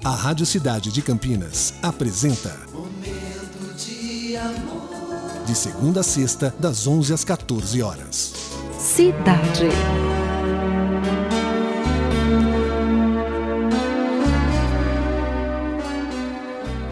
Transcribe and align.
A 0.00 0.10
Rádio 0.10 0.44
Cidade 0.44 0.90
de 0.90 1.00
Campinas 1.00 1.74
apresenta 1.80 2.56
Momento 2.72 3.74
de 3.76 4.36
amor. 4.36 5.44
De 5.46 5.54
segunda 5.54 6.00
a 6.00 6.02
sexta, 6.02 6.52
das 6.58 6.88
11 6.88 7.12
às 7.12 7.24
14 7.24 7.80
horas. 7.82 8.32
Cidade. 8.80 9.68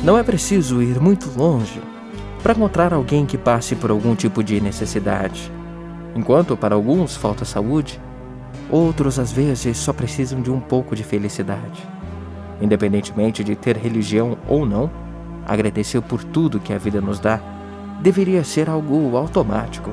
Não 0.05 0.17
é 0.17 0.23
preciso 0.23 0.81
ir 0.81 1.01
muito 1.01 1.29
longe 1.37 1.83
para 2.45 2.53
encontrar 2.53 2.95
alguém 2.95 3.27
que 3.27 3.37
passe 3.37 3.75
por 3.75 3.91
algum 3.91 4.15
tipo 4.15 4.45
de 4.45 4.61
necessidade. 4.61 5.51
Enquanto 6.15 6.57
para 6.57 6.77
alguns 6.77 7.17
falta 7.17 7.45
saúde, 7.45 8.01
outros 8.71 9.19
às 9.19 9.33
vezes 9.33 9.79
só 9.79 9.93
precisam 9.93 10.41
de 10.41 10.51
um 10.51 10.61
pouco 10.61 10.95
de 10.95 11.03
felicidade. 11.03 12.00
Independentemente 12.61 13.43
de 13.43 13.57
ter 13.57 13.77
religião 13.77 14.37
ou 14.47 14.67
não, 14.67 14.91
agradecer 15.47 16.01
por 16.03 16.23
tudo 16.23 16.61
que 16.61 16.73
a 16.73 16.79
vida 16.79 17.01
nos 17.01 17.19
dá 17.19 17.41
deveria 18.01 18.45
ser 18.45 18.69
algo 18.69 19.17
automático. 19.17 19.91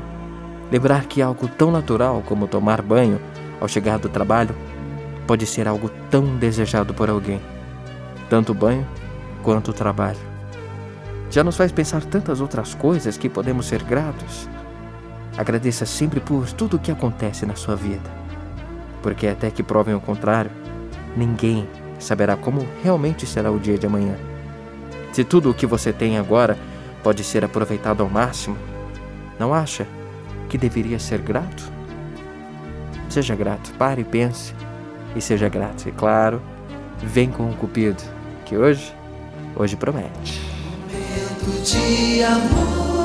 Lembrar 0.72 1.06
que 1.06 1.22
algo 1.22 1.48
tão 1.48 1.72
natural 1.72 2.22
como 2.26 2.48
tomar 2.48 2.82
banho 2.82 3.20
ao 3.60 3.68
chegar 3.68 4.00
do 4.00 4.10
trabalho 4.10 4.56
pode 5.26 5.46
ser 5.46 5.68
algo 5.68 5.90
tão 6.10 6.38
desejado 6.38 6.94
por 6.94 7.10
alguém. 7.10 7.42
Tanto 8.30 8.52
o 8.52 8.56
banho 8.56 8.86
quanto 9.44 9.72
o 9.72 9.74
trabalho. 9.74 10.20
Já 11.30 11.44
nos 11.44 11.58
faz 11.58 11.72
pensar 11.72 12.04
tantas 12.04 12.40
outras 12.40 12.74
coisas 12.74 13.18
que 13.18 13.30
podemos 13.30 13.66
ser 13.66 13.84
gratos. 13.84 14.50
Agradeça 15.38 15.86
sempre 15.86 16.20
por 16.20 16.52
tudo 16.52 16.78
o 16.78 16.80
que 16.80 16.92
acontece 16.92 17.46
na 17.46 17.56
sua 17.56 17.76
vida, 17.76 18.10
porque 19.04 19.28
até 19.28 19.52
que 19.52 19.62
provem 19.62 19.94
o 19.94 20.00
contrário, 20.00 20.50
ninguém 21.16 21.68
saberá 22.00 22.36
como 22.36 22.68
realmente 22.84 23.26
será 23.26 23.52
o 23.52 23.60
dia 23.60 23.78
de 23.78 23.86
amanhã. 23.86 24.16
Se 25.12 25.24
tudo 25.24 25.50
o 25.50 25.54
que 25.54 25.66
você 25.66 25.92
tem 25.92 26.18
agora 26.18 26.58
pode 27.04 27.24
ser 27.24 27.44
aproveitado 27.44 28.02
ao 28.02 28.10
máximo, 28.10 28.58
não 29.40 29.54
acha 29.54 29.88
que 30.50 30.58
deveria 30.58 31.00
ser 31.00 31.20
grato? 31.20 31.72
Seja 33.10 33.36
grato, 33.36 33.72
pare 33.74 34.02
e 34.02 34.06
pense 34.06 34.54
e 35.16 35.22
seja 35.22 35.50
grato. 35.50 35.88
E 35.88 35.92
claro, 35.92 36.42
vem 37.02 37.30
com 37.30 37.50
o 37.50 37.56
Cupido, 37.56 38.04
que 38.46 38.58
hoje, 38.58 38.94
hoje 39.56 39.76
promete. 39.76 40.42
Momento 40.92 41.64
de 41.64 42.24
amor. 42.24 42.97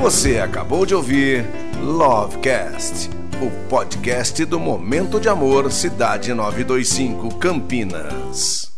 Você 0.00 0.38
acabou 0.38 0.86
de 0.86 0.94
ouvir 0.94 1.44
Lovecast, 1.80 3.10
o 3.40 3.50
podcast 3.68 4.44
do 4.44 4.58
Momento 4.58 5.20
de 5.20 5.28
Amor 5.28 5.70
Cidade 5.70 6.32
925 6.32 7.34
Campinas. 7.36 8.69